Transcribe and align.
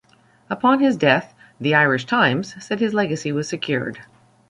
Upon 0.49 0.79
his 0.79 0.97
death 0.97 1.35
"The 1.59 1.75
Irish 1.75 2.05
Times" 2.07 2.55
said 2.65 2.79
his 2.79 2.95
legacy 2.95 3.31
was 3.31 3.47
secured. 3.47 3.99